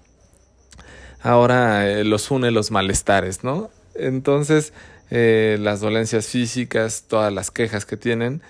ahora 1.22 1.89
eh, 1.89 2.04
los 2.04 2.32
une 2.32 2.51
los 2.51 2.72
malestares, 2.72 3.44
¿no? 3.44 3.70
Entonces, 3.96 4.74
eh, 5.12 5.58
las 5.60 5.82
dolencias 5.82 6.27
físicas, 6.27 7.06
todas 7.08 7.34
las 7.34 7.51
quejas 7.51 7.86
que 7.86 7.98
tienen, 7.98 8.42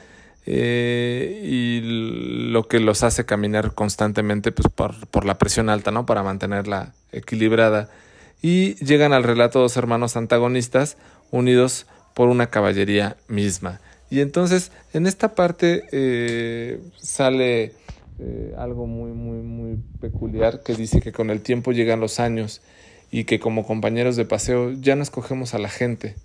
eh, 0.45 1.41
y 1.43 1.81
lo 2.51 2.67
que 2.67 2.79
los 2.79 3.01
hace 3.01 3.25
caminar 3.25 3.73
constantemente 3.73 4.51
pues, 4.51 4.67
por, 4.73 5.07
por, 5.07 5.25
la 5.25 5.39
presión 5.39 5.69
alta, 5.69 5.89
¿no? 5.89 6.05
Para 6.05 6.21
mantenerla 6.21 6.93
equilibrada. 7.11 7.89
Y 8.41 8.75
llegan 8.75 9.13
al 9.13 9.23
relato 9.23 9.59
dos 9.59 9.75
hermanos 9.77 10.15
antagonistas 10.15 10.97
unidos 11.31 11.87
por 12.13 12.29
una 12.29 12.47
caballería 12.47 13.17
misma. 13.27 13.79
Y 14.09 14.21
entonces 14.21 14.71
en 14.93 15.07
esta 15.07 15.35
parte 15.35 15.83
eh, 15.91 16.79
sale 16.97 17.73
eh, 18.19 18.53
algo 18.57 18.87
muy, 18.87 19.11
muy, 19.11 19.37
muy 19.37 19.77
peculiar 19.99 20.61
que 20.63 20.75
dice 20.75 21.01
que 21.01 21.11
con 21.11 21.29
el 21.29 21.41
tiempo 21.41 21.71
llegan 21.71 21.99
los 21.99 22.19
años 22.19 22.61
y 23.11 23.25
que 23.25 23.39
como 23.39 23.65
compañeros 23.65 24.15
de 24.15 24.25
paseo 24.25 24.71
ya 24.71 24.95
no 24.95 25.03
escogemos 25.03 25.53
a 25.53 25.59
la 25.59 25.69
gente, 25.69 26.15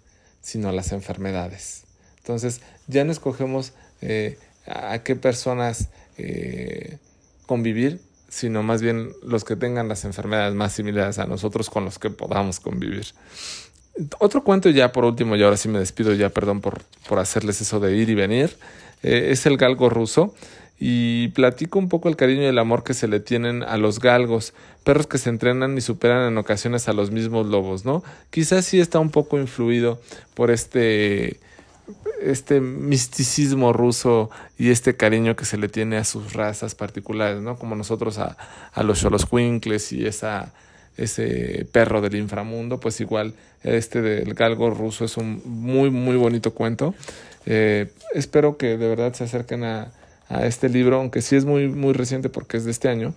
sino 0.41 0.69
a 0.69 0.73
las 0.73 0.93
enfermedades. 0.93 1.85
Entonces 2.19 2.61
ya 2.87 3.05
no 3.05 3.13
escogemos 3.13 3.73
eh, 4.03 4.39
a 4.67 5.03
qué 5.03 5.17
personas 5.17 5.89
convivir, 7.47 7.99
sino 8.29 8.63
más 8.63 8.83
bien 8.83 9.11
los 9.23 9.45
que 9.45 9.57
tengan 9.57 9.89
las 9.89 10.05
enfermedades 10.05 10.55
más 10.55 10.73
similares 10.73 11.19
a 11.19 11.27
nosotros 11.27 11.71
con 11.71 11.85
los 11.85 11.99
que 11.99 12.11
podamos 12.11 12.61
convivir. 12.61 13.07
Otro 14.19 14.43
cuento 14.43 14.71
ya 14.71 14.93
por 14.93 15.05
último, 15.05 15.37
y 15.37 15.43
ahora 15.43 15.57
sí 15.57 15.69
me 15.69 15.79
despido 15.79 16.15
ya, 16.15 16.31
perdón 16.31 16.61
por, 16.61 16.83
por 17.09 17.19
hacerles 17.19 17.61
eso 17.61 17.81
de 17.81 17.97
ir 17.97 18.09
y 18.09 18.15
venir, 18.15 18.57
eh, 19.03 19.29
es 19.31 19.47
el 19.47 19.57
galgo 19.57 19.89
ruso 19.89 20.35
y 20.79 21.29
platico 21.29 21.79
un 21.79 21.91
poco 21.91 22.09
el 22.09 22.17
cariño 22.17 22.43
y 22.43 22.47
el 22.47 22.59
amor 22.59 22.83
que 22.85 22.95
se 22.95 23.07
le 23.07 23.21
tienen 23.21 23.63
a 23.63 23.77
los 23.77 24.01
galgos, 24.01 24.55
perros 24.83 25.07
que 25.07 25.19
se 25.19 25.29
entrenan 25.29 25.77
y 25.77 25.83
superan 25.83 26.27
en 26.27 26.39
ocasiones 26.39 26.89
a 26.89 26.95
los 26.95 27.11
mismos 27.11 27.47
lobos, 27.47 27.85
¿no? 27.85 28.03
Quizás 28.31 28.65
sí 28.65 28.81
está 28.81 28.99
un 28.99 29.11
poco 29.11 29.39
influido 29.39 30.01
por 30.35 30.51
este 30.51 31.39
este 32.23 32.61
misticismo 32.61 33.73
ruso 33.73 34.31
y 34.59 34.71
este 34.71 34.97
cariño 34.97 35.37
que 35.37 35.45
se 35.45 35.57
le 35.59 35.69
tiene 35.69 35.97
a 35.97 36.05
sus 36.05 36.33
razas 36.35 36.75
particulares, 36.75 37.43
¿no? 37.43 37.59
Como 37.59 37.75
nosotros 37.75 38.19
a, 38.19 38.37
a 38.73 38.83
los 38.83 39.01
Xoloscuincles 39.01 39.93
y 39.93 40.07
esa, 40.07 40.53
ese 40.97 41.67
perro 41.73 42.01
del 42.01 42.17
inframundo, 42.17 42.81
pues 42.81 43.01
igual 43.01 43.35
este 43.63 44.03
del 44.03 44.35
galgo 44.35 44.71
ruso 44.71 45.05
es 45.05 45.17
un 45.17 45.43
muy, 45.45 45.91
muy 45.91 46.17
bonito 46.17 46.53
cuento. 46.53 46.95
Eh, 47.47 47.91
espero 48.15 48.57
que 48.57 48.77
de 48.77 48.89
verdad 48.89 49.13
se 49.15 49.25
acerquen 49.25 49.65
a, 49.65 49.93
a 50.29 50.47
este 50.47 50.69
libro, 50.69 50.97
aunque 50.97 51.23
sí 51.23 51.37
es 51.37 51.45
muy, 51.45 51.69
muy 51.69 51.93
reciente 51.93 52.29
porque 52.29 52.57
es 52.57 52.65
de 52.65 52.71
este 52.71 52.89
año, 52.89 53.15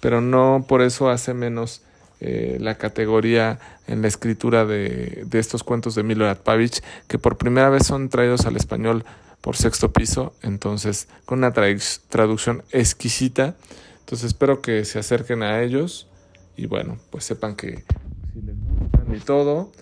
pero 0.00 0.20
no 0.20 0.64
por 0.68 0.82
eso 0.82 1.10
hace 1.10 1.34
menos 1.34 1.82
eh, 2.20 2.56
la 2.60 2.76
categoría 2.76 3.58
en 3.86 4.02
la 4.02 4.08
escritura 4.08 4.64
de, 4.64 5.24
de 5.26 5.38
estos 5.38 5.62
cuentos 5.62 5.94
de 5.94 6.02
Milorad 6.02 6.38
Pavich, 6.38 6.82
que 7.08 7.18
por 7.18 7.36
primera 7.36 7.68
vez 7.68 7.86
son 7.86 8.08
traídos 8.08 8.46
al 8.46 8.56
español 8.56 9.04
por 9.42 9.56
sexto 9.56 9.92
piso, 9.92 10.34
entonces 10.42 11.08
con 11.24 11.38
una 11.38 11.52
traducción 11.52 12.64
exquisita. 12.72 13.54
Entonces 14.00 14.28
espero 14.28 14.60
que 14.60 14.84
se 14.84 14.98
acerquen 14.98 15.42
a 15.42 15.62
ellos 15.62 16.08
y 16.56 16.66
bueno, 16.66 16.98
pues 17.10 17.24
sepan 17.24 17.56
que 17.56 17.84
si 18.32 18.40
les 18.42 18.56
gustan 18.56 19.14
y 19.14 19.20
todo, 19.20 19.72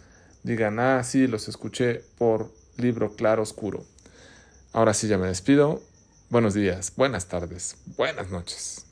digan, 0.43 0.79
ah, 0.81 1.03
sí, 1.05 1.27
los 1.27 1.49
escuché 1.49 2.03
por 2.19 2.53
libro 2.77 3.15
claro 3.15 3.43
oscuro. 3.43 3.85
Ahora 4.73 4.95
sí 4.95 5.07
ya 5.07 5.19
me 5.19 5.29
despido. 5.29 5.81
Buenos 6.31 6.55
días, 6.55 6.93
buenas 6.97 7.29
tardes, 7.29 7.77
buenas 7.97 8.31
noches. 8.31 8.87